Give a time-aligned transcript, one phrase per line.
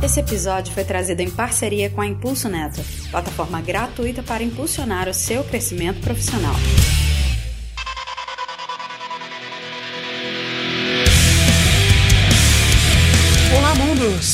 [0.00, 5.14] Esse episódio foi trazido em parceria com a Impulso Neto, plataforma gratuita para impulsionar o
[5.14, 6.54] seu crescimento profissional.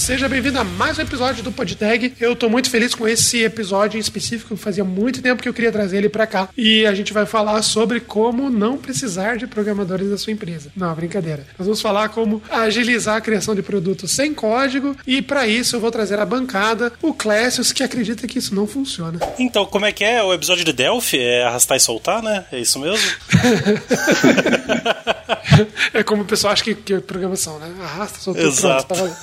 [0.05, 2.13] Seja bem-vindo a mais um episódio do PodTag.
[2.21, 4.55] Eu tô muito feliz com esse episódio em específico.
[4.55, 6.47] Fazia muito tempo que eu queria trazer ele para cá.
[6.55, 10.71] E a gente vai falar sobre como não precisar de programadores da sua empresa.
[10.77, 11.47] Não, brincadeira.
[11.59, 14.95] Nós vamos falar como agilizar a criação de produtos sem código.
[15.07, 18.67] E para isso eu vou trazer a bancada, o Clécius, que acredita que isso não
[18.67, 19.19] funciona.
[19.39, 21.19] Então, como é que é o episódio de Delphi?
[21.19, 22.45] É arrastar e soltar, né?
[22.53, 23.11] É isso mesmo?
[25.95, 27.73] é como o pessoal acha que, que é programação, né?
[27.83, 28.95] Arrasta, solta, Exato.
[28.95, 29.17] pronto,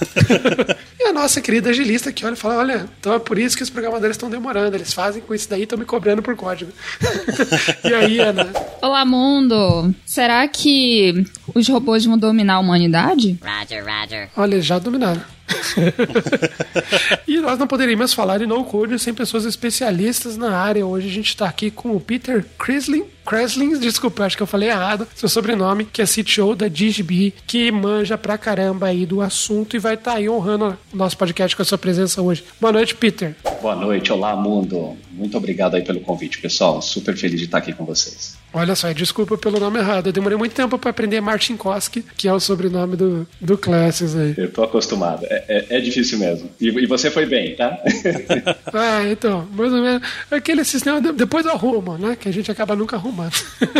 [0.65, 3.57] tá e a nossa querida agilista que olha e fala: olha, então é por isso
[3.57, 4.75] que os programadores estão demorando.
[4.75, 6.71] Eles fazem com isso daí e estão me cobrando por código.
[7.83, 8.49] e aí, Ana?
[8.81, 9.93] Olá, mundo!
[10.05, 13.39] Será que os robôs vão dominar a humanidade?
[13.41, 14.29] Roger, Roger.
[14.35, 15.21] Olha, já dominaram.
[17.27, 20.85] E nós não poderíamos falar de no code sem pessoas especialistas na área.
[20.85, 23.03] Hoje a gente está aqui com o Peter Kreslin.
[23.25, 27.71] Kreslin, desculpa, acho que eu falei errado seu sobrenome, que é CTO da DigiBee, que
[27.71, 31.55] manja pra caramba aí do assunto e vai estar tá aí honrando o nosso podcast
[31.55, 32.43] com a sua presença hoje.
[32.59, 33.35] Boa noite, Peter.
[33.61, 34.97] Boa noite, olá, mundo.
[35.11, 36.81] Muito obrigado aí pelo convite, pessoal.
[36.81, 38.40] Super feliz de estar aqui com vocês.
[38.53, 40.07] Olha só, desculpa pelo nome errado.
[40.07, 44.15] Eu demorei muito tempo para aprender Martin Koski, que é o sobrenome do, do Classes
[44.15, 44.33] aí.
[44.37, 45.25] Eu tô acostumado.
[45.29, 46.49] É, é, é difícil mesmo.
[46.59, 47.77] E, e, você foi bem, tá?
[48.73, 50.01] ah, então, mais ou menos.
[50.29, 52.17] Aquele sistema, depois arruma, né?
[52.19, 53.33] Que a gente acaba nunca arrumando.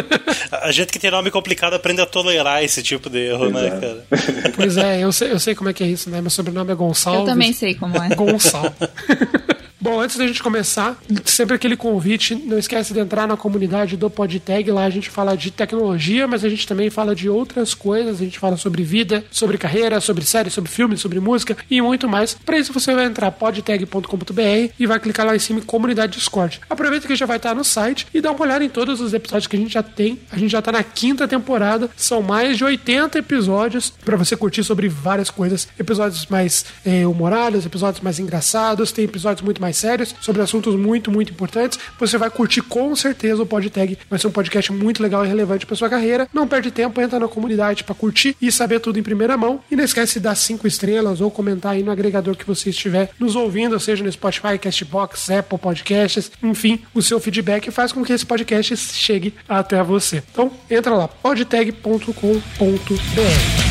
[0.51, 3.81] a gente que tem nome complicado aprende a tolerar esse tipo de erro, né, Exato.
[3.81, 4.53] cara?
[4.55, 6.21] Pois é, eu sei, eu sei como é que é isso, né?
[6.21, 7.21] Meu sobrenome é Gonçalves.
[7.21, 8.15] Eu também sei como é.
[8.15, 8.71] Gonçalves.
[9.91, 14.09] Bom, antes da gente começar, sempre aquele convite, não esquece de entrar na comunidade do
[14.09, 18.21] PodTag, lá a gente fala de tecnologia, mas a gente também fala de outras coisas,
[18.21, 22.07] a gente fala sobre vida, sobre carreira, sobre séries, sobre filmes, sobre música e muito
[22.07, 22.33] mais.
[22.33, 26.61] Para isso você vai entrar podtag.com.br e vai clicar lá em cima em comunidade Discord.
[26.69, 29.47] Aproveita que já vai estar no site e dá uma olhada em todos os episódios
[29.47, 30.17] que a gente já tem.
[30.31, 34.63] A gente já está na quinta temporada, são mais de 80 episódios para você curtir
[34.63, 40.15] sobre várias coisas, episódios mais eh, humorados, episódios mais engraçados, tem episódios muito mais sérios,
[40.21, 41.77] sobre assuntos muito, muito importantes.
[41.99, 43.97] Você vai curtir com certeza o PodTag.
[44.09, 46.27] Vai ser um podcast muito legal e relevante para sua carreira.
[46.33, 49.59] Não perde tempo, entra na comunidade para curtir e saber tudo em primeira mão.
[49.69, 53.09] E não esquece de dar cinco estrelas ou comentar aí no agregador que você estiver
[53.19, 58.13] nos ouvindo, seja no Spotify, Castbox, Apple Podcasts, enfim, o seu feedback faz com que
[58.13, 60.23] esse podcast chegue até você.
[60.31, 63.70] Então, entra lá, podtag.com.br.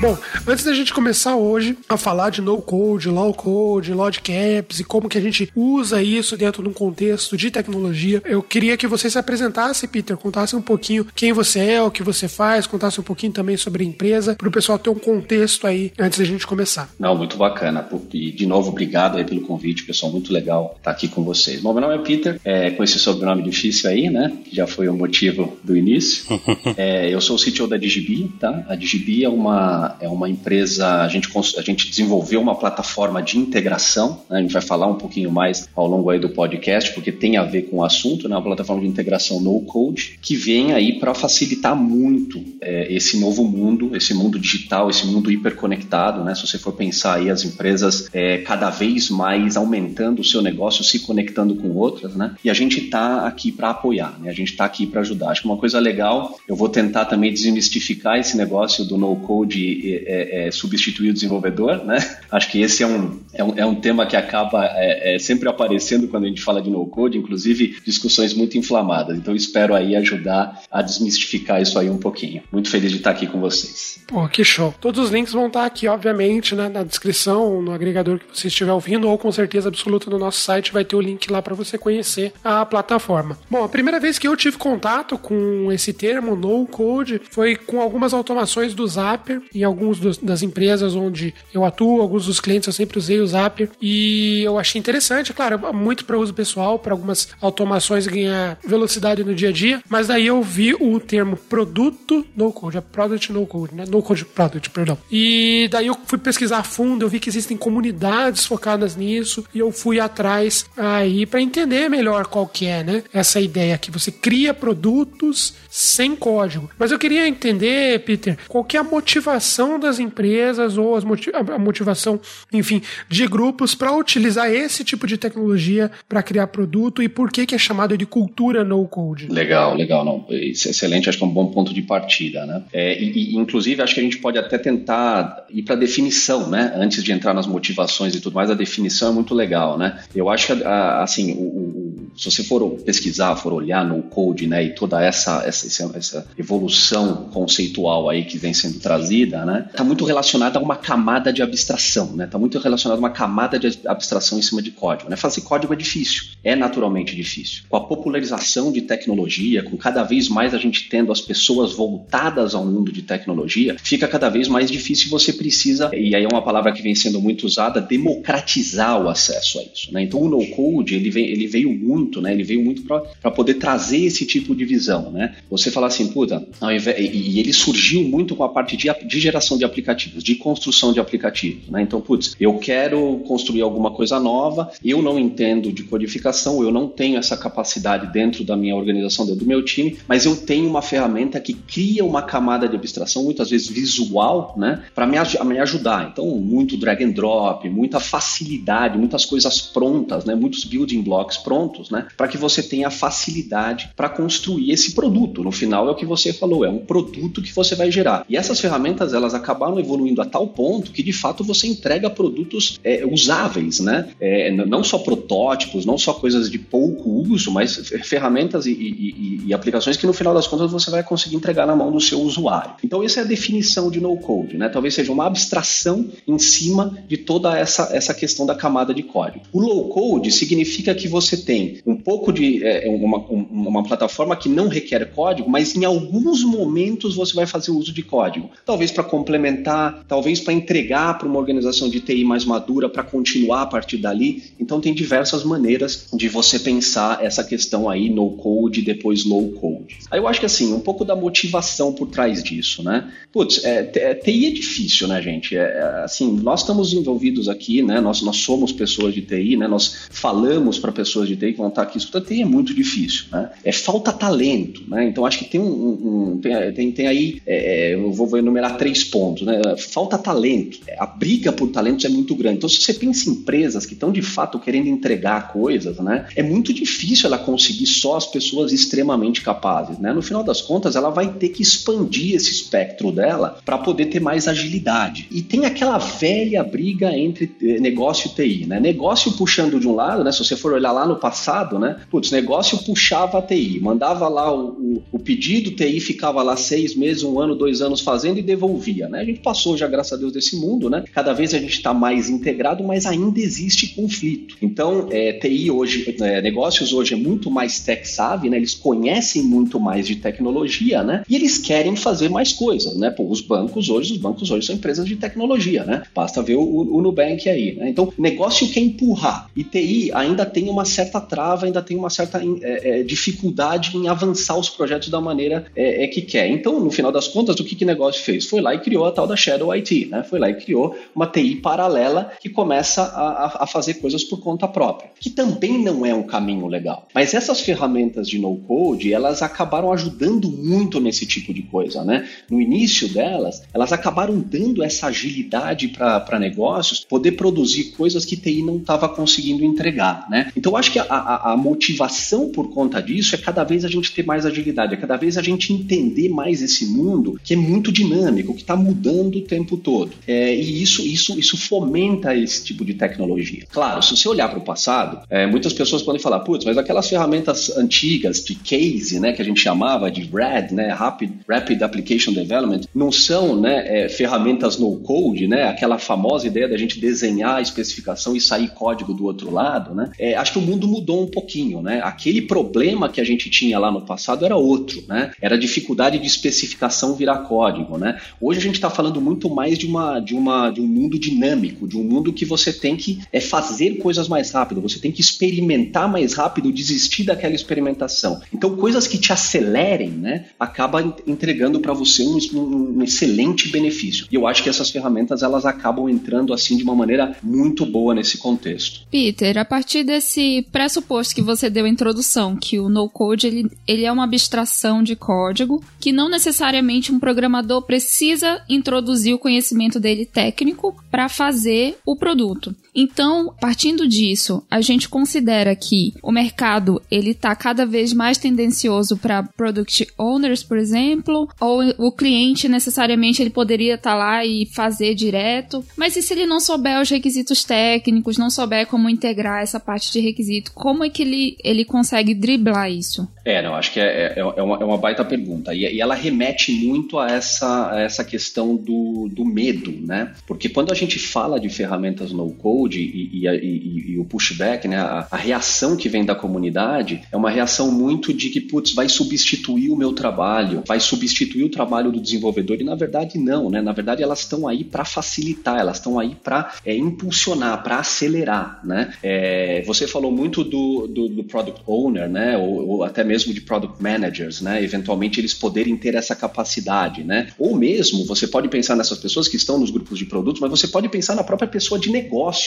[0.00, 0.16] Bom,
[0.48, 4.84] antes da gente começar hoje a falar de no code, low code, logic caps e
[4.84, 8.86] como que a gente usa isso dentro de um contexto de tecnologia, eu queria que
[8.86, 12.98] você se apresentasse, Peter, contasse um pouquinho quem você é, o que você faz, contasse
[12.98, 16.24] um pouquinho também sobre a empresa, para o pessoal ter um contexto aí antes da
[16.24, 16.88] gente começar.
[16.98, 17.86] Não, muito bacana.
[18.14, 21.60] E de novo, obrigado aí pelo convite, pessoal, muito legal estar aqui com vocês.
[21.60, 24.88] Bom, meu nome é Peter, é, com esse sobrenome difícil aí, né, que já foi
[24.88, 26.24] o motivo do início.
[26.78, 28.64] é, eu sou o CTO da Digibee, tá?
[28.66, 33.38] A Digibee é uma é uma empresa, a gente, a gente desenvolveu uma plataforma de
[33.38, 34.38] integração, né?
[34.38, 37.42] a gente vai falar um pouquinho mais ao longo aí do podcast, porque tem a
[37.42, 38.36] ver com o assunto, né?
[38.36, 43.44] uma plataforma de integração no code, que vem aí para facilitar muito é, esse novo
[43.44, 46.34] mundo, esse mundo digital, esse mundo hiperconectado, né?
[46.34, 50.84] se você for pensar aí as empresas é, cada vez mais aumentando o seu negócio,
[50.84, 52.34] se conectando com outras, né?
[52.44, 54.30] e a gente está aqui para apoiar, né?
[54.30, 55.30] a gente está aqui para ajudar.
[55.30, 60.46] Acho que uma coisa legal, eu vou tentar também desmistificar esse negócio do no-code é,
[60.46, 61.98] é, substituir o desenvolvedor, né?
[62.30, 65.48] Acho que esse é um, é um, é um tema que acaba é, é sempre
[65.48, 69.16] aparecendo quando a gente fala de no-code, inclusive discussões muito inflamadas.
[69.16, 72.42] Então espero aí ajudar a desmistificar isso aí um pouquinho.
[72.52, 74.02] Muito feliz de estar aqui com vocês.
[74.06, 74.74] Pô, que show.
[74.80, 78.72] Todos os links vão estar aqui, obviamente, né, na descrição, no agregador que você estiver
[78.72, 81.78] ouvindo, ou com certeza absoluta no nosso site vai ter o link lá para você
[81.78, 83.38] conhecer a plataforma.
[83.48, 88.12] Bom, a primeira vez que eu tive contato com esse termo, no-code, foi com algumas
[88.12, 92.98] automações do Zapier em alguns das empresas onde eu atuo, alguns dos clientes eu sempre
[92.98, 98.06] usei o Zapier e eu achei interessante, claro, muito para uso pessoal, para algumas automações
[98.06, 102.76] ganhar velocidade no dia a dia, mas daí eu vi o termo produto no code,
[102.76, 103.84] é product no code, né?
[103.88, 104.98] No code product, perdão.
[105.10, 109.58] E daí eu fui pesquisar a fundo, eu vi que existem comunidades focadas nisso e
[109.58, 113.02] eu fui atrás aí para entender melhor qual que é, né?
[113.12, 116.70] Essa ideia que você cria produtos sem código.
[116.78, 121.04] Mas eu queria entender, Peter, qual que é a motivação motivação das empresas ou as
[121.04, 122.20] motiv a motivação,
[122.52, 127.46] enfim, de grupos para utilizar esse tipo de tecnologia para criar produto e por que,
[127.46, 129.28] que é chamado de cultura no code.
[129.28, 130.26] Legal, legal, não.
[130.30, 132.62] É excelente, acho que é um bom ponto de partida, né?
[132.72, 136.48] É, e, e, inclusive, acho que a gente pode até tentar ir para a definição,
[136.48, 136.72] né?
[136.76, 140.00] Antes de entrar nas motivações e tudo mais, a definição é muito legal, né?
[140.14, 144.64] Eu acho que, assim, o, o, se você for pesquisar, for olhar no code, né?
[144.64, 149.49] E toda essa, essa, essa evolução conceitual aí que vem sendo trazida, né?
[149.70, 152.24] Está muito relacionada a uma camada de abstração, né?
[152.24, 155.16] Está muito relacionada a uma camada de abstração em cima de código, né?
[155.16, 157.64] Fazer código é difícil, é naturalmente difícil.
[157.68, 162.54] Com a popularização de tecnologia, com cada vez mais a gente tendo as pessoas voltadas
[162.54, 166.42] ao mundo de tecnologia, fica cada vez mais difícil você precisa, e aí é uma
[166.42, 170.02] palavra que vem sendo muito usada, democratizar o acesso a isso, né?
[170.02, 172.32] Então o no-code, ele, ele veio muito, né?
[172.32, 175.36] Ele veio muito para poder trazer esse tipo de visão, né?
[175.50, 179.20] Você fala assim, puta, invés, e, e ele surgiu muito com a parte de, de
[179.30, 181.82] geração de aplicativos, de construção de aplicativos, né?
[181.82, 186.88] Então, putz, eu quero construir alguma coisa nova, eu não entendo de codificação, eu não
[186.88, 190.82] tenho essa capacidade dentro da minha organização, dentro do meu time, mas eu tenho uma
[190.82, 196.10] ferramenta que cria uma camada de abstração, muitas vezes visual, né, para me, me ajudar.
[196.12, 201.90] Então, muito drag and drop, muita facilidade, muitas coisas prontas, né, muitos building blocks prontos,
[201.90, 205.44] né, para que você tenha facilidade para construir esse produto.
[205.44, 208.24] No final é o que você falou, é um produto que você vai gerar.
[208.28, 212.78] E essas ferramentas elas acabaram evoluindo a tal ponto que de fato você entrega produtos
[212.82, 214.08] é, usáveis, né?
[214.20, 219.54] É, não só protótipos, não só coisas de pouco uso, mas ferramentas e, e, e,
[219.54, 222.74] aplicações que no final das contas você vai conseguir entregar na mão do seu usuário.
[222.82, 224.68] Então essa é a definição de no code, né?
[224.68, 229.44] Talvez seja uma abstração em cima de toda essa, essa questão da camada de código.
[229.52, 234.48] O low code significa que você tem um pouco de é, uma, uma plataforma que
[234.48, 238.50] não requer código, mas em alguns momentos você vai fazer uso de código.
[238.64, 243.62] Talvez para complementar, talvez para entregar para uma organização de TI mais madura, para continuar
[243.62, 244.44] a partir dali.
[244.58, 249.98] Então tem diversas maneiras de você pensar essa questão aí no code depois low code.
[250.10, 253.10] Aí eu acho que assim, um pouco da motivação por trás disso, né?
[253.32, 253.82] Putz, é,
[254.14, 255.56] TI é difícil, né, gente?
[255.56, 258.00] É, é, assim, nós estamos envolvidos aqui, né?
[258.00, 259.66] Nós, nós somos pessoas de TI, né?
[259.66, 262.26] Nós falamos para pessoas de TI que vão estar aqui escutando.
[262.26, 263.50] TI é muito difícil, né?
[263.64, 265.04] É falta talento, né?
[265.04, 268.76] Então acho que tem um, um tem, tem, tem, aí, é, é, eu vou enumerar
[268.76, 269.60] três pontos, né?
[269.78, 272.58] Falta talento, a briga por talentos é muito grande.
[272.58, 276.26] Então se você pensa em empresas que estão de fato querendo entregar coisas, né?
[276.36, 280.12] É muito difícil ela conseguir só as pessoas extremamente capazes, né?
[280.12, 284.20] No final das contas, ela vai ter que expandir esse espectro dela para poder ter
[284.20, 285.26] mais agilidade.
[285.30, 288.80] E tem aquela velha briga entre eh, negócio e TI, né?
[288.80, 290.32] Negócio puxando de um lado, né?
[290.32, 292.00] Se você for olhar lá no passado, né?
[292.10, 296.94] Putz, negócio puxava a TI, mandava lá o, o, o pedido, TI ficava lá seis
[296.94, 299.20] meses, um ano, dois anos fazendo e devolvia, né?
[299.20, 301.04] A gente passou já, graças a Deus, desse mundo, né?
[301.12, 304.56] Cada vez a gente está mais integrado, mas ainda existe conflito.
[304.60, 308.56] Então, é, TI hoje, é, negócios hoje é muito mais tech savvy, né?
[308.56, 311.22] Eles conhecem muito mais de tecnologia, né?
[311.28, 313.10] E eles querem fazer mais coisas, né?
[313.10, 316.02] Pô, os bancos hoje, os bancos hoje são empresas de tecnologia, né?
[316.14, 317.88] Basta ver o, o Nubank aí, né?
[317.88, 322.40] Então, negócio quer empurrar e TI ainda tem uma certa trava, ainda tem uma certa
[322.62, 326.48] é, é, dificuldade em avançar os projetos da maneira é, é, que quer.
[326.48, 328.46] Então, no final das contas, o que que negócio fez?
[328.46, 330.22] Foi lá e criou a tal da Shadow IT, né?
[330.22, 334.66] Foi lá e criou uma TI paralela que começa a, a fazer coisas por conta
[334.66, 337.06] própria, que também não é um caminho legal.
[337.14, 342.28] Mas essas ferramentas de no-code, elas acabaram ajudando muito nesse tipo de coisa, né?
[342.50, 348.62] No início delas, elas acabaram dando essa agilidade para negócios poder produzir coisas que TI
[348.62, 350.50] não estava conseguindo entregar, né?
[350.56, 354.12] Então, acho que a, a, a motivação por conta disso é cada vez a gente
[354.12, 357.92] ter mais agilidade, é cada vez a gente entender mais esse mundo que é muito
[357.92, 360.12] dinâmico, que está mudando o tempo todo.
[360.26, 363.64] É, e isso, isso, isso fomenta esse tipo de tecnologia.
[363.70, 367.08] Claro, se você olhar para o passado, é, muitas pessoas podem falar, putz, mas aquelas
[367.08, 372.32] ferramentas antigas de case, né, que a gente chamava de RAD, né, Rapid, Rapid Application
[372.32, 377.56] Development, não são né, é, ferramentas no code, né, aquela famosa ideia da gente desenhar
[377.56, 380.10] a especificação e sair código do outro lado, né?
[380.18, 382.00] É, acho que o mundo mudou um pouquinho, né?
[382.02, 385.32] Aquele problema que a gente tinha lá no passado era outro, né?
[385.40, 388.20] Era a dificuldade de especificação virar código, né?
[388.40, 391.88] Hoje a gente está falando muito mais de uma, de uma de um mundo dinâmico,
[391.88, 395.20] de um mundo que você tem que é fazer coisas mais rápido, você tem que
[395.20, 398.40] experimentar mais rápido, desistir daquela experimentação.
[398.52, 400.46] Então coisas que te acelerem, né?
[400.58, 404.26] Acaba entregando para você um, um, excelente benefício.
[404.30, 408.14] E eu acho que essas ferramentas elas acabam entrando assim de uma maneira muito boa
[408.14, 409.06] nesse contexto.
[409.10, 414.04] Peter, a partir desse pressuposto que você deu a introdução, que o no-code ele, ele
[414.04, 420.24] é uma abstração de código, que não necessariamente um programador precisa introduzir o conhecimento dele
[420.24, 422.74] técnico para fazer o produto.
[423.00, 429.16] Então, partindo disso, a gente considera que o mercado ele está cada vez mais tendencioso
[429.16, 434.66] para product owners, por exemplo, ou o cliente necessariamente ele poderia estar tá lá e
[434.66, 439.62] fazer direto, mas e se ele não souber os requisitos técnicos, não souber como integrar
[439.62, 443.26] essa parte de requisito, como é que ele, ele consegue driblar isso?
[443.44, 445.74] É, não, acho que é, é, é, uma, é uma baita pergunta.
[445.74, 450.34] E, e, ela remete muito a essa, a essa questão do, do medo, né?
[450.46, 454.96] Porque quando a gente fala de ferramentas no-code e, e, e, o pushback, né?
[454.96, 459.08] A, a, reação que vem da comunidade é uma reação muito de que, putz, vai
[459.08, 462.80] substituir o meu trabalho, vai substituir o trabalho do desenvolvedor.
[462.80, 463.80] E na verdade, não, né?
[463.80, 468.80] Na verdade, elas estão aí para facilitar, elas estão aí para é, impulsionar, para acelerar,
[468.84, 469.12] né?
[469.22, 472.56] É, você falou muito do, do, do product owner, né?
[472.56, 474.82] Ou, ou até mesmo de product managers, né?
[474.82, 477.48] Eventualmente eles poderem ter essa capacidade, né?
[477.58, 480.88] Ou mesmo você pode pensar nessas pessoas que estão nos grupos de produtos, mas você
[480.88, 482.10] pode pensar na própria pessoa de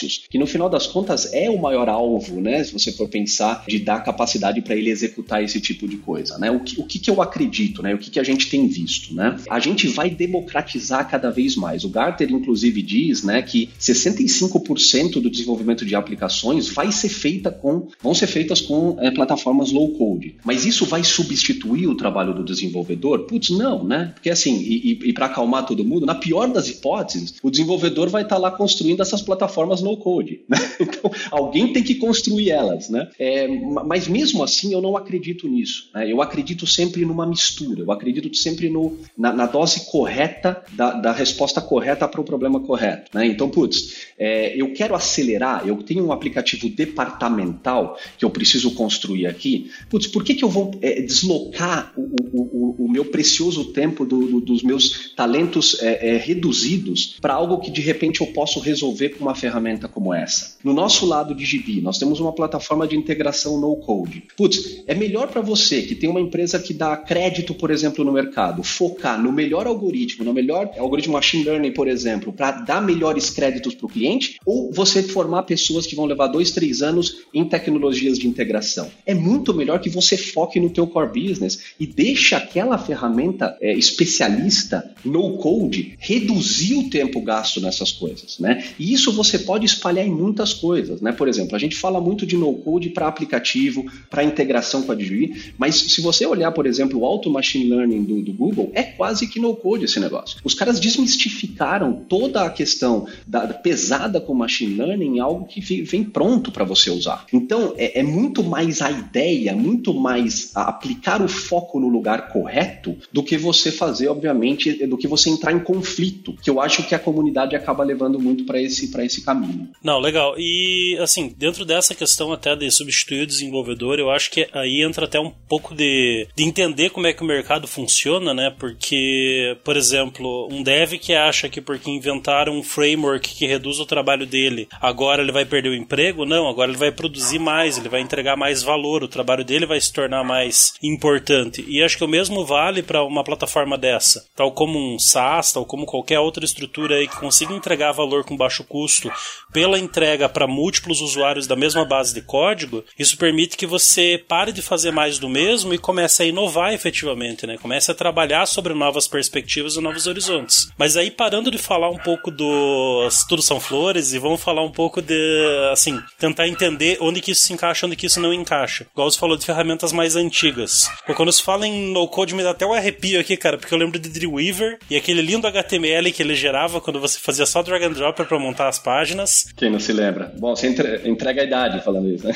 [0.03, 2.63] negócios, que no final das contas é o maior alvo, né?
[2.63, 6.51] Se você for pensar de dar capacidade para ele executar esse tipo de coisa, né?
[6.51, 7.93] O que, o que, que eu acredito, né?
[7.93, 9.38] O que, que a gente tem visto, né?
[9.50, 11.83] A gente vai democratizar cada vez mais.
[11.83, 17.88] O Gartner, inclusive, diz, né, que 65% do desenvolvimento de aplicações vai ser feita com,
[18.01, 20.36] vão ser feitas com é, plataformas low code.
[20.43, 23.25] Mas isso vai substituir o trabalho do desenvolvedor?
[23.25, 24.12] Putz, não, né?
[24.13, 28.10] Porque assim, e, e, e para acalmar todo mundo, na pior das hipóteses, o desenvolvedor
[28.10, 30.41] vai estar tá lá construindo essas plataformas no code.
[30.47, 30.57] Né?
[30.83, 33.09] Então, alguém tem que construir elas, né?
[33.17, 35.89] É, mas mesmo assim, eu não acredito nisso.
[35.93, 36.12] Né?
[36.12, 37.81] Eu acredito sempre numa mistura.
[37.81, 42.59] Eu acredito sempre no, na, na dose correta da, da resposta correta para o problema
[42.59, 43.12] correto.
[43.13, 43.25] Né?
[43.27, 45.67] Então, putz, é, eu quero acelerar.
[45.67, 49.71] Eu tenho um aplicativo departamental que eu preciso construir aqui.
[49.89, 52.01] Putz, por que, que eu vou é, deslocar o,
[52.33, 57.59] o, o, meu precioso tempo do, do, dos meus talentos é, é reduzidos para algo
[57.59, 60.55] que de repente eu posso resolver com uma ferramenta como essa?
[60.63, 64.23] No nosso lado de GB, nós temos uma plataforma de integração no code.
[64.35, 68.11] Putz, é melhor para você que tem uma empresa que dá crédito, por exemplo, no
[68.11, 73.29] mercado, focar no melhor algoritmo, no melhor algoritmo machine learning, por exemplo, para dar melhores
[73.29, 77.45] créditos para o cliente, ou você formar pessoas que vão levar dois, três anos em
[77.45, 78.89] tecnologias de integração.
[79.05, 83.73] É muito melhor que você foque no teu core business e deixa aquela ferramenta é,
[83.73, 88.63] especialista no code reduzir o tempo gasto nessas coisas, né?
[88.79, 91.11] E isso você pode espalhar em muitas coisas, né?
[91.11, 94.95] Por exemplo, a gente fala muito de no code para aplicativo, para integração com a
[94.95, 98.83] DGI, mas se você olhar, por exemplo, o auto machine learning do, do Google, é
[98.83, 100.39] quase que no code esse negócio.
[100.43, 105.59] Os caras desmistificaram toda a questão da, da pesada com machine learning em algo que
[105.83, 107.25] vem pronto para você usar.
[107.31, 112.29] Então, é, é muito mais a ideia, muito mais mais aplicar o foco no lugar
[112.29, 116.83] correto do que você fazer, obviamente, do que você entrar em conflito, que eu acho
[116.87, 119.62] que a comunidade acaba levando muito para esse, esse caminho.
[119.84, 120.36] Não, legal.
[120.38, 125.05] E, assim, dentro dessa questão até de substituir o desenvolvedor, eu acho que aí entra
[125.05, 128.53] até um pouco de, de entender como é que o mercado funciona, né?
[128.58, 133.86] Porque, por exemplo, um dev que acha que porque inventaram um framework que reduz o
[133.86, 137.89] trabalho dele, agora ele vai perder o emprego, não, agora ele vai produzir mais, ele
[137.89, 141.63] vai entregar mais valor, o trabalho dele vai se tornar mais importante.
[141.67, 145.65] E acho que o mesmo vale para uma plataforma dessa, tal como um SaaS, tal
[145.65, 149.12] como qualquer outra estrutura aí que consiga entregar valor com baixo custo
[149.53, 152.83] pela entrega para múltiplos usuários da mesma base de código.
[152.98, 157.45] Isso permite que você pare de fazer mais do mesmo e comece a inovar efetivamente,
[157.45, 157.57] né?
[157.62, 160.67] Comece a trabalhar sobre novas perspectivas e novos horizontes.
[160.77, 164.72] Mas aí parando de falar um pouco do tudo são flores e vamos falar um
[164.72, 168.88] pouco de assim tentar entender onde que isso se encaixa, onde que isso não encaixa.
[168.91, 170.89] Igual você falou de ferramentas mais antigas.
[171.15, 173.77] Quando se fala em no code, me dá até um arrepio aqui, cara, porque eu
[173.77, 177.83] lembro de Dreamweaver e aquele lindo HTML que ele gerava quando você fazia só drag
[177.83, 179.42] and drop para montar as páginas.
[179.55, 180.33] Quem não se lembra?
[180.38, 180.67] Bom, você
[181.05, 182.35] entrega a idade falando isso, né?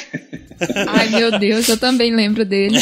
[0.88, 2.78] Ai, meu Deus, eu também lembro dele.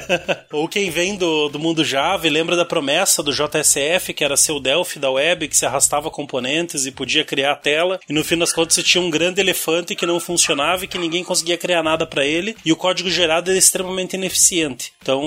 [0.52, 4.36] Ou quem vem do, do mundo Java e lembra da promessa do JSF, que era
[4.36, 8.12] ser o Delphi da web, que se arrastava componentes e podia criar a tela, e
[8.12, 11.22] no fim das contas você tinha um grande elefante que não funcionava e que ninguém
[11.22, 14.92] conseguia criar nada para ele, e o código gerado era extremamente ineficiente.
[15.02, 15.22] Então,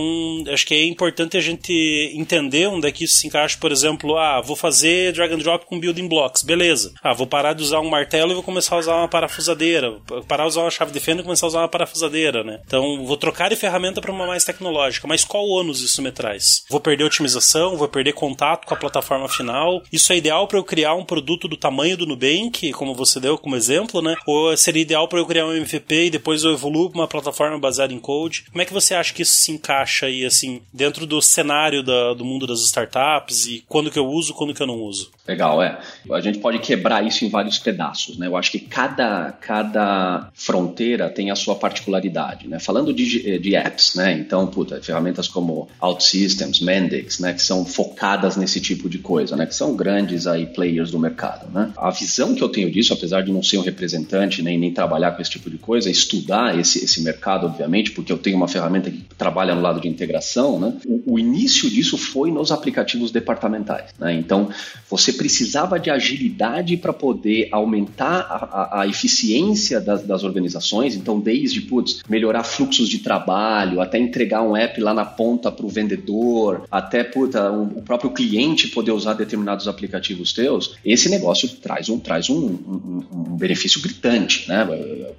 [0.51, 1.71] acho que é importante a gente
[2.15, 5.65] entender onde é que isso se encaixa, por exemplo, ah, vou fazer drag and drop
[5.65, 6.91] com building blocks, beleza.
[7.03, 9.97] Ah, vou parar de usar um martelo vou começar a usar uma parafusadeira.
[10.27, 12.59] Parar de usar uma chave de fenda e começar a usar uma parafusadeira, né?
[12.65, 15.07] Então, vou trocar de ferramenta para uma mais tecnológica.
[15.07, 16.63] Mas qual ônus isso me traz?
[16.69, 19.81] Vou perder otimização, vou perder contato com a plataforma final.
[19.91, 23.37] Isso é ideal para eu criar um produto do tamanho do Nubank, como você deu
[23.37, 24.15] como exemplo, né?
[24.25, 27.59] Ou seria ideal para eu criar um MVP e depois eu evoluo para uma plataforma
[27.59, 28.45] baseada em code?
[28.51, 32.13] Como é que você acha que isso se encaixa aí, assim, dentro do cenário da,
[32.13, 35.11] do mundo das startups e quando que eu uso, quando que eu não uso?
[35.27, 35.79] Legal, é.
[36.11, 38.27] A gente pode quebrar isso em vários pedaços, né?
[38.27, 42.59] Eu acho que cada, cada fronteira tem a sua particularidade, né?
[42.59, 44.13] Falando de, de apps, né?
[44.13, 47.33] Então, puta, ferramentas como OutSystems, Mendix, né?
[47.33, 49.47] Que são focadas nesse tipo de coisa, né?
[49.47, 51.73] Que são grandes aí players do mercado, né?
[51.75, 55.11] A visão que eu tenho disso, apesar de não ser um representante nem, nem trabalhar
[55.11, 58.47] com esse tipo de coisa, é estudar esse, esse mercado, obviamente, porque eu tenho uma
[58.47, 60.73] ferramenta que trabalha no lado de integração, né?
[60.85, 64.13] O, o início disso foi nos aplicativos departamentais, né?
[64.13, 64.49] Então,
[64.87, 70.95] você precisava de agilidade para poder aumentar a, a, a eficiência das, das, organizações.
[70.95, 75.65] Então, desde putz, melhorar fluxos de trabalho, até entregar um app lá na ponta para
[75.65, 81.47] o vendedor, até puta, um, o próprio cliente poder usar determinados aplicativos teus, esse negócio
[81.49, 84.47] traz um, traz um, um, um benefício gritante.
[84.47, 84.65] Né?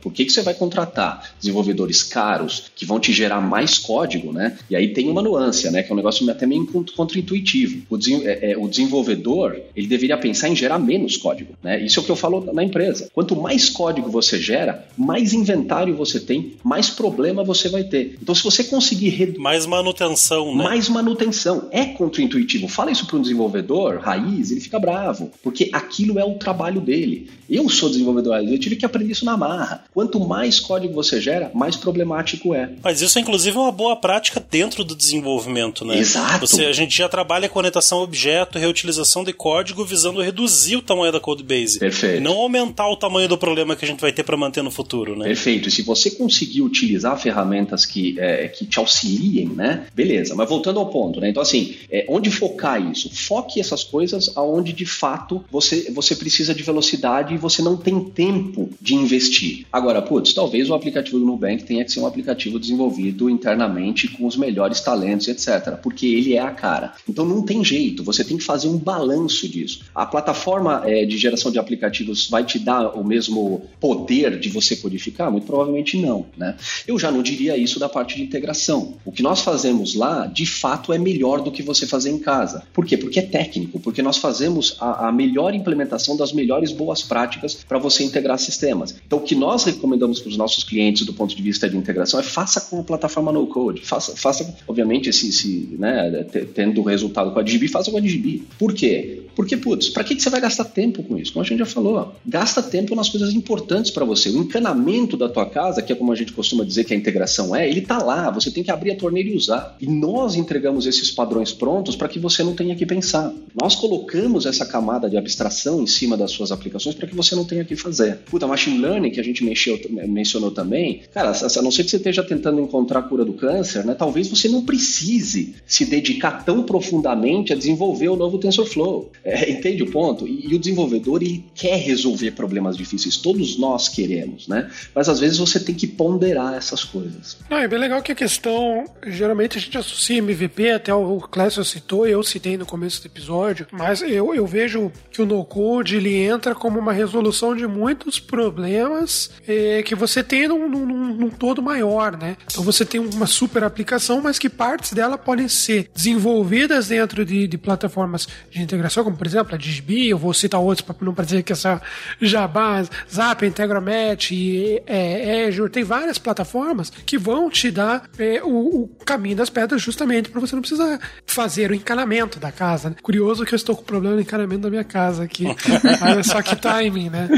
[0.00, 4.32] Por que, que você vai contratar desenvolvedores caros que vão te gerar mais código?
[4.32, 4.56] Né?
[4.68, 5.82] E aí tem uma nuance, né?
[5.82, 7.82] que é um negócio até meio contra-intuitivo.
[7.88, 11.54] O, é, é, o desenvolvedor ele deveria pensar em gerar menos código.
[11.62, 11.84] Né?
[11.84, 12.81] Isso é o que eu falo na empresa.
[13.12, 18.16] Quanto mais código você gera, mais inventário você tem, mais problema você vai ter.
[18.20, 19.40] Então, se você conseguir reduzir.
[19.40, 20.64] Mais manutenção, né?
[20.64, 21.68] Mais manutenção.
[21.70, 22.68] É contra-intuitivo.
[22.68, 27.30] Fala isso para um desenvolvedor raiz, ele fica bravo, porque aquilo é o trabalho dele.
[27.48, 29.84] Eu sou desenvolvedor raiz, eu tive que aprender isso na marra.
[29.92, 32.72] Quanto mais código você gera, mais problemático é.
[32.82, 35.98] Mas isso, inclusive, é uma boa prática dentro do desenvolvimento, né?
[35.98, 36.46] Exato.
[36.46, 41.12] Você, a gente já trabalha com orientação objeto, reutilização de código visando reduzir o tamanho
[41.12, 41.78] da codebase.
[41.78, 42.22] Perfeito.
[42.22, 45.16] Não aumentar o tamanho do problema que a gente vai ter para manter no futuro,
[45.16, 45.24] né?
[45.26, 45.68] Perfeito.
[45.68, 49.86] E se você conseguir utilizar ferramentas que, é, que te auxiliem, né?
[49.94, 50.34] Beleza.
[50.34, 51.28] Mas voltando ao ponto, né?
[51.28, 53.10] Então, assim, é, onde focar isso?
[53.14, 58.00] Foque essas coisas aonde de fato você, você precisa de velocidade e você não tem
[58.00, 59.66] tempo de investir.
[59.72, 64.26] Agora, putz, talvez o aplicativo do Nubank tenha que ser um aplicativo desenvolvido internamente com
[64.26, 65.76] os melhores talentos, etc.
[65.82, 66.94] Porque ele é a cara.
[67.08, 69.80] Então não tem jeito, você tem que fazer um balanço disso.
[69.94, 74.76] A plataforma é, de geração de aplicativos vai te dar o mesmo poder de você
[74.76, 75.30] codificar?
[75.30, 76.26] Muito provavelmente não.
[76.36, 76.56] Né?
[76.86, 78.94] Eu já não diria isso da parte de integração.
[79.04, 82.62] O que nós fazemos lá, de fato, é melhor do que você fazer em casa.
[82.72, 82.96] Por quê?
[82.96, 87.78] Porque é técnico, porque nós fazemos a, a melhor implementação das melhores boas práticas para
[87.78, 88.94] você integrar sistemas.
[89.06, 92.20] Então, o que nós recomendamos para os nossos clientes do ponto de vista de integração
[92.20, 93.82] é faça com a plataforma no code.
[93.82, 98.42] Faça, faça obviamente, esse, esse, né, tendo resultado com a DGB, faça com a DGB.
[98.58, 99.21] Por quê?
[99.34, 101.32] Porque, putz, para que, que você vai gastar tempo com isso?
[101.32, 104.28] Como a gente já falou, gasta tempo nas coisas importantes para você.
[104.30, 107.54] O encanamento da tua casa, que é como a gente costuma dizer que a integração
[107.54, 108.30] é, ele está lá.
[108.30, 109.76] Você tem que abrir a torneira e usar.
[109.80, 113.32] E nós entregamos esses padrões prontos para que você não tenha que pensar.
[113.60, 117.44] Nós colocamos essa camada de abstração em cima das suas aplicações para que você não
[117.44, 118.18] tenha que fazer.
[118.30, 121.96] Puta, machine learning que a gente mexeu, mencionou também, cara, a não ser que você
[121.96, 123.94] esteja tentando encontrar a cura do câncer, né?
[123.94, 129.10] Talvez você não precise se dedicar tão profundamente a desenvolver o novo TensorFlow.
[129.24, 130.26] É, entende o ponto?
[130.26, 133.16] E, e, o desenvolvedor ele quer resolver problemas difíceis.
[133.16, 134.70] Todos nós queremos, né?
[134.94, 137.38] Mas às vezes você tem que ponderar essas coisas.
[137.48, 138.84] Não, é bem legal que a questão.
[139.06, 143.66] Geralmente a gente associa MVP, até o Clécio citou, eu citei no começo do episódio,
[143.70, 149.30] mas eu, eu vejo que o no-code ele entra como uma resolução de muitos problemas
[149.46, 152.36] é, que você tem num, num, num todo maior, né?
[152.50, 157.46] Então você tem uma super aplicação, mas que partes dela podem ser desenvolvidas dentro de,
[157.46, 161.12] de plataformas de integração, como por exemplo a Digibee, eu vou citar outros para não
[161.12, 161.80] dizer que essa
[162.20, 168.84] Jabá, Zap, Integromat, e, é, Azure, tem várias plataformas que vão te dar é, o,
[168.84, 172.90] o, caminho das pedras justamente para você não precisar fazer o encanamento da casa.
[172.90, 172.96] Né?
[173.02, 175.44] Curioso que eu estou com problema no encanamento da minha casa aqui.
[176.02, 177.28] Olha só que timing, né?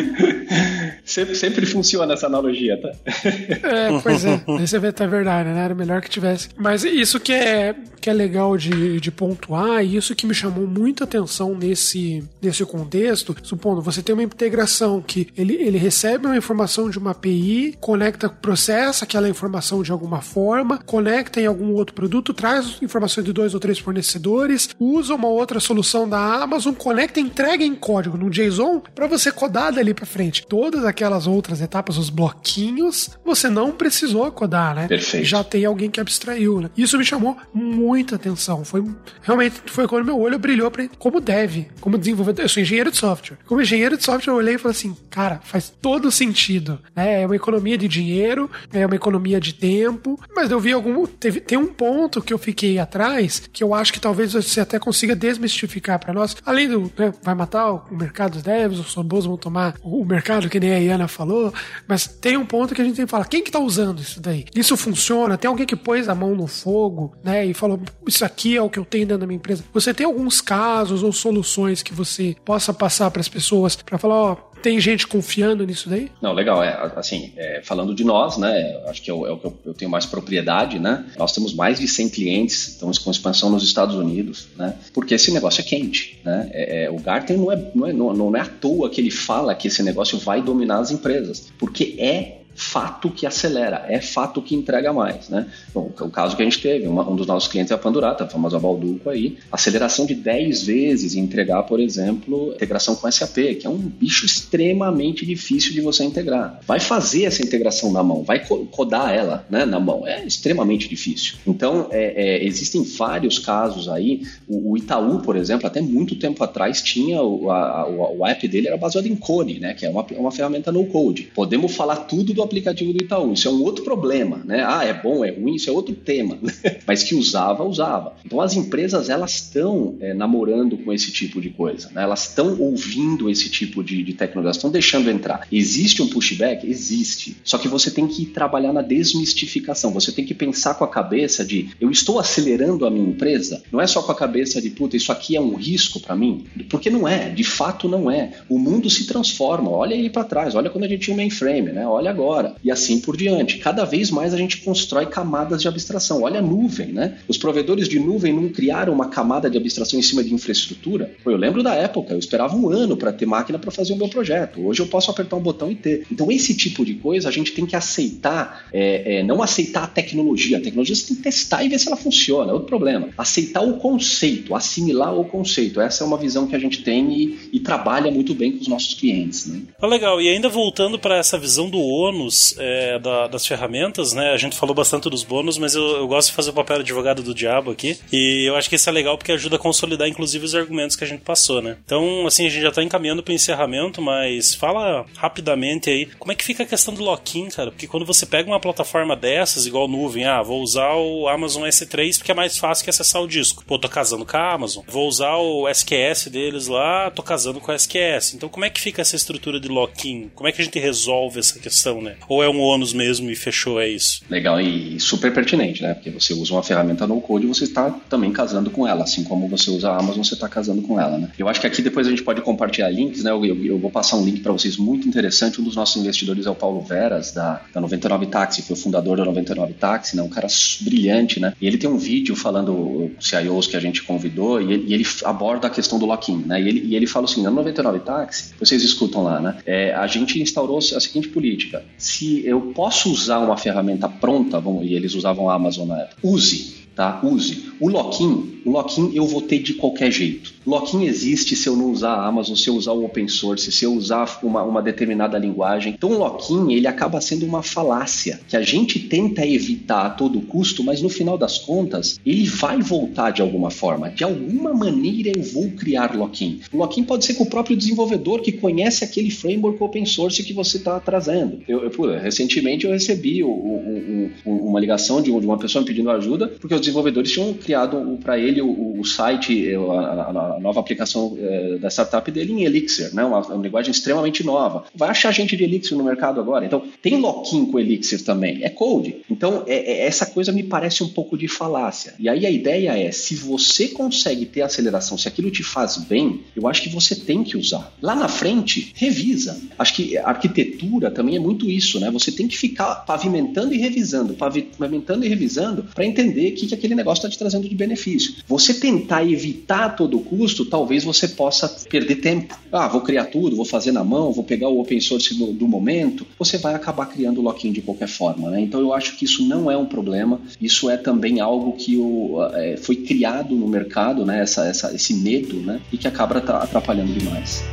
[1.05, 2.93] Sempre, sempre funciona essa analogia, tá?
[3.05, 4.43] É, pois é.
[4.63, 5.65] Esse é tá verdade, né?
[5.65, 6.49] Era melhor que tivesse.
[6.57, 10.67] Mas isso que é, que é legal de, de pontuar, e isso que me chamou
[10.67, 16.37] muita atenção nesse, nesse contexto, supondo, você tem uma integração que ele, ele recebe uma
[16.37, 21.95] informação de uma API, conecta, processa aquela informação de alguma forma, conecta em algum outro
[21.95, 27.19] produto, traz informações de dois ou três fornecedores, usa uma outra solução da Amazon, conecta
[27.21, 30.47] e entrega em código no JSON para você codar dali para frente.
[30.47, 34.89] Todas aquelas outras etapas, os bloquinhos, você não precisou codar, né?
[34.89, 35.27] Perfeito.
[35.27, 36.71] Já tem alguém que abstraiu, né?
[36.77, 38.65] Isso me chamou muita atenção.
[38.65, 38.85] Foi
[39.23, 42.97] realmente foi quando meu olho brilhou pra, como dev como desenvolvedor, eu sou engenheiro de
[42.97, 43.39] software.
[43.47, 46.79] Como engenheiro de software, eu olhei e falei assim, cara, faz todo sentido.
[46.95, 47.23] Né?
[47.23, 51.07] É uma economia de dinheiro, é uma economia de tempo, mas eu vi algum.
[51.07, 54.79] Teve, tem um ponto que eu fiquei atrás que eu acho que talvez você até
[54.79, 56.37] consiga desmistificar para nós.
[56.45, 60.49] Além do né, vai matar o mercado dos devs, os robôs vão tomar o mercado,
[60.49, 61.53] que nem a Iana falou,
[61.87, 64.21] mas tem um ponto que a gente tem que falar: quem que tá usando isso
[64.21, 64.45] daí?
[64.55, 65.39] Isso funciona?
[65.39, 67.45] Tem alguém que pôs a mão no fogo, né?
[67.47, 69.65] E falou: isso aqui é o que eu tenho dentro da minha empresa.
[69.73, 71.44] Você tem alguns casos ou soluções
[71.83, 76.11] que você possa passar para as pessoas para falar: ó, tem gente confiando nisso daí?
[76.23, 76.63] Não, legal.
[76.63, 78.83] É, assim, é, falando de nós, né?
[78.87, 81.05] Acho que é o, é o que eu, eu, tenho mais propriedade, né?
[81.19, 84.75] Nós temos mais de 100 clientes, estamos com expansão nos Estados Unidos, né?
[84.95, 86.49] Porque esse negócio é quente, né?
[86.53, 89.11] É, é o Gartner não é, não, é, não, não é à toa que ele
[89.11, 94.41] fala que esse negócio vai dominar as empresas, porque é fato que acelera, é fato
[94.41, 95.47] que entrega mais, né?
[95.73, 98.25] Bom, o caso que a gente teve, uma, um dos nossos clientes é a Pandurata,
[98.25, 103.57] a famosa Balduco aí, aceleração de 10 vezes em entregar, por exemplo, integração com SAP,
[103.61, 106.61] que é um bicho extremamente difícil de você integrar.
[106.67, 111.37] Vai fazer essa integração na mão, vai codar ela né, na mão, é extremamente difícil.
[111.47, 116.43] Então, é, é, existem vários casos aí, o, o, Itaú, por exemplo, até muito tempo
[116.45, 119.91] atrás tinha, o, a, o, o app dele era baseado em Cone, né, que é
[119.91, 121.31] uma, uma ferramenta no-code.
[121.35, 123.33] Podemos falar tudo do aplicativo do Itaú.
[123.33, 124.65] Isso é um outro problema, né?
[124.67, 126.39] Ah, é bom, é ruim, isso é outro tema.
[126.87, 128.17] Mas que usava, usava.
[128.25, 132.03] Então as empresas elas estão é, namorando com esse tipo de coisa, né?
[132.03, 135.47] Elas estão ouvindo esse tipo de, de tecnologia, estão deixando entrar.
[135.51, 136.67] Existe um pushback?
[136.67, 137.37] Existe.
[137.45, 139.93] Só que você tem que trabalhar na desmistificação.
[139.93, 143.63] Você tem que pensar com a cabeça de eu estou acelerando a minha empresa.
[143.73, 146.45] Não é só com a cabeça de puta, isso aqui é um risco para mim,
[146.69, 147.31] porque não é.
[147.31, 148.33] De fato não é.
[148.49, 149.71] O mundo se transforma.
[149.71, 150.55] Olha aí para trás.
[150.55, 151.87] Olha quando a gente tinha o mainframe, né?
[151.87, 153.59] Olha agora e assim por diante.
[153.59, 156.23] Cada vez mais a gente constrói camadas de abstração.
[156.23, 157.19] Olha a nuvem, né?
[157.29, 161.13] Os provedores de nuvem não criaram uma camada de abstração em cima de infraestrutura.
[161.25, 164.09] Eu lembro da época, eu esperava um ano para ter máquina para fazer o meu
[164.09, 164.67] projeto.
[164.67, 166.07] Hoje eu posso apertar um botão e ter.
[166.11, 169.87] Então esse tipo de coisa a gente tem que aceitar, é, é, não aceitar a
[169.87, 170.59] tecnologia.
[170.59, 172.51] A tecnologia você tem que testar e ver se ela funciona.
[172.51, 173.09] É outro problema.
[173.17, 175.81] Aceitar o conceito, assimilar o conceito.
[175.81, 178.69] Essa é uma visão que a gente tem e, e trabalha muito bem com os
[178.69, 179.47] nossos clientes.
[179.47, 179.63] Né?
[179.81, 180.21] Ah, legal.
[180.21, 184.33] E ainda voltando para essa visão do ônus bônus é, da, das ferramentas, né?
[184.33, 186.83] A gente falou bastante dos bônus, mas eu, eu, gosto de fazer o papel de
[186.83, 187.99] advogado do diabo aqui.
[188.13, 191.05] E eu acho que isso é legal porque ajuda a consolidar, inclusive, os argumentos que
[191.05, 191.77] a gente passou, né?
[191.85, 196.35] Então, assim, a gente já tá encaminhando pro encerramento, mas fala rapidamente aí como é
[196.35, 197.71] que fica a questão do lock-in, cara?
[197.71, 202.19] Porque quando você pega uma plataforma dessas, igual nuvem, ah, vou usar o Amazon S3
[202.19, 203.65] porque é mais fácil que acessar o disco.
[203.67, 204.85] Pô, tô casando com a Amazon.
[204.87, 208.35] Vou usar o SQS deles lá, tô casando com o SQS.
[208.35, 210.31] Então, como é que fica essa estrutura de lock-in?
[210.35, 212.14] Como é que a gente resolve essa questão, né?
[212.29, 214.21] Ou é um ônus mesmo e fechou, é isso?
[214.29, 215.95] Legal e super pertinente, né?
[215.95, 219.49] Porque você usa uma ferramenta no code você está também casando com ela, assim como
[219.49, 221.31] você usa a Amazon, você está casando com ela, né?
[221.39, 223.31] Eu acho que aqui depois a gente pode compartilhar links, né?
[223.31, 225.61] Eu, eu, eu vou passar um link para vocês muito interessante.
[225.61, 229.17] Um dos nossos investidores é o Paulo Veras, da, da 99 Taxi, foi o fundador
[229.17, 230.23] da 99 Taxi, né?
[230.23, 230.49] Um cara
[230.81, 231.53] brilhante, né?
[231.61, 235.07] E ele tem um vídeo falando CIOs que a gente convidou e ele, e ele
[235.25, 236.61] aborda a questão do lock-in, né?
[236.61, 239.57] E ele, e ele fala assim, na 99 Taxi, vocês escutam lá, né?
[239.67, 244.87] É, a gente instaurou a seguinte política, se eu posso usar uma ferramenta pronta, vamos,
[244.87, 247.21] e eles usavam a Amazon na época, use, tá?
[247.23, 247.73] Use.
[247.81, 250.54] O lock-in, o lock-in eu vou ter de qualquer jeito.
[250.67, 253.85] Lock-in existe se eu não usar a Amazon, se eu usar o open source, se
[253.85, 255.95] eu usar uma, uma determinada linguagem.
[255.97, 260.41] Então o lock-in ele acaba sendo uma falácia que a gente tenta evitar a todo
[260.41, 264.11] custo, mas no final das contas ele vai voltar de alguma forma.
[264.11, 266.61] De alguma maneira eu vou criar lock-in.
[266.73, 270.53] O lock-in pode ser com o próprio desenvolvedor que conhece aquele framework open source que
[270.53, 271.61] você está trazendo.
[271.69, 276.11] Eu, eu, recentemente eu recebi o, o, o, uma ligação de, uma pessoa me pedindo
[276.11, 281.37] ajuda porque os desenvolvedores tinham criado para ele o, site, a, a a nova aplicação
[281.39, 283.25] é, da startup dele em Elixir, né?
[283.25, 284.85] Uma, uma, linguagem extremamente nova.
[284.95, 286.65] Vai achar gente de Elixir no mercado agora.
[286.65, 288.63] Então, tem lock-in com Elixir também.
[288.63, 289.17] É code.
[289.31, 292.15] Então, é, é, essa coisa me parece um pouco de falácia.
[292.19, 296.41] E aí a ideia é, se você consegue ter aceleração, se aquilo te faz bem,
[296.55, 297.93] eu acho que você tem que usar.
[298.01, 299.61] Lá na frente, revisa.
[299.79, 302.11] Acho que a arquitetura também é muito isso, né?
[302.11, 306.75] Você tem que ficar pavimentando e revisando, pavimentando e revisando para entender o que, que
[306.75, 308.35] aquele negócio está te trazendo de benefício.
[308.47, 312.59] Você tentar evitar a todo custo custo, talvez você possa perder tempo.
[312.71, 315.67] Ah, vou criar tudo, vou fazer na mão, vou pegar o open source do, do
[315.67, 316.27] momento.
[316.39, 318.51] Você vai acabar criando o lock-in de qualquer forma.
[318.51, 318.61] Né?
[318.61, 320.39] Então eu acho que isso não é um problema.
[320.61, 324.43] Isso é também algo que o, é, foi criado no mercado, né?
[324.43, 325.81] essa, essa, esse medo, né?
[325.91, 327.65] e que acaba atrapalhando demais.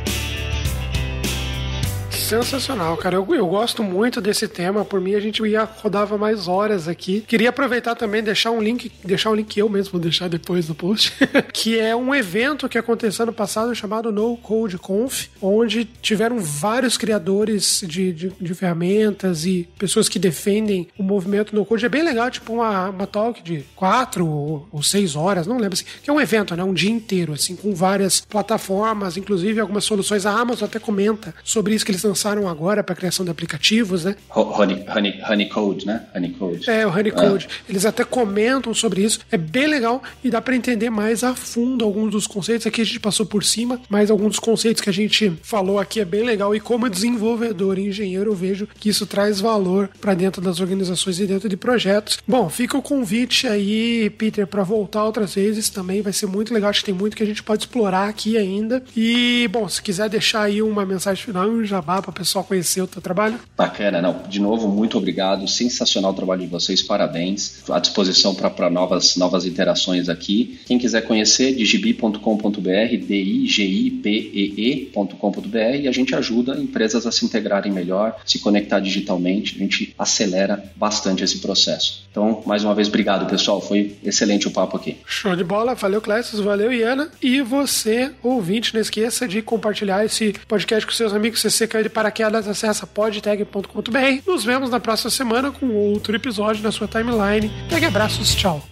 [2.32, 3.16] Sensacional, cara.
[3.16, 4.86] Eu, eu gosto muito desse tema.
[4.86, 7.20] Por mim, a gente ia rodava mais horas aqui.
[7.20, 10.74] Queria aproveitar também deixar um link, deixar um link eu mesmo vou deixar depois do
[10.74, 11.12] post,
[11.52, 16.96] que é um evento que aconteceu no passado chamado No Code Conf, onde tiveram vários
[16.96, 21.84] criadores de, de, de ferramentas e pessoas que defendem o movimento no code.
[21.84, 25.74] É bem legal, tipo uma, uma talk de quatro ou, ou seis horas, não lembro
[25.74, 26.64] assim, que é um evento, né?
[26.64, 30.24] Um dia inteiro, assim, com várias plataformas, inclusive algumas soluções.
[30.24, 34.16] A Amazon até comenta sobre isso que eles lançaram agora para criação de aplicativos, né?
[34.34, 36.06] Honey, honey, honey Code, né?
[36.14, 36.70] Honey Code.
[36.70, 37.48] É, o Honey Code.
[37.50, 37.64] Ah.
[37.68, 39.20] Eles até comentam sobre isso.
[39.30, 42.66] É bem legal e dá para entender mais a fundo alguns dos conceitos.
[42.66, 46.00] Aqui a gente passou por cima, mas alguns dos conceitos que a gente falou aqui
[46.00, 46.54] é bem legal.
[46.54, 51.18] E como desenvolvedor e engenheiro, eu vejo que isso traz valor para dentro das organizações
[51.18, 52.18] e dentro de projetos.
[52.26, 56.02] Bom, fica o convite aí, Peter, para voltar outras vezes também.
[56.02, 56.70] Vai ser muito legal.
[56.70, 58.82] Acho que tem muito que a gente pode explorar aqui ainda.
[58.96, 62.82] E, bom, se quiser deixar aí uma mensagem final, um jabá para o pessoal conhecer
[62.82, 63.40] o teu trabalho.
[63.56, 64.22] Bacana, não.
[64.28, 65.48] De novo, muito obrigado.
[65.48, 66.80] Sensacional o trabalho de vocês.
[66.82, 67.68] Parabéns.
[67.70, 70.60] À disposição para novas, novas interações aqui.
[70.66, 78.38] Quem quiser conhecer, digibi.com.br, D-I-G-I-P-E-E.com.br e a gente ajuda empresas a se integrarem melhor, se
[78.38, 79.56] conectar digitalmente.
[79.56, 82.06] A gente acelera bastante esse processo.
[82.10, 83.60] Então, mais uma vez, obrigado, pessoal.
[83.60, 84.98] Foi excelente o papo aqui.
[85.06, 85.74] Show de bola.
[85.74, 86.42] Valeu, Clécio.
[86.42, 87.10] Valeu, Iana.
[87.22, 91.40] E você, ouvinte, não esqueça de compartilhar esse podcast com seus amigos.
[91.40, 94.22] Se você caiu de paraquedas, acessa podtag.com.br.
[94.26, 97.50] Nos vemos na próxima semana com outro episódio na sua timeline.
[97.68, 98.34] Pega abraços.
[98.34, 98.71] Tchau.